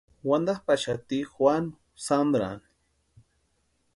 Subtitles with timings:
[0.27, 1.71] Wantapʼaxati Juanu
[2.05, 2.65] Sandrani.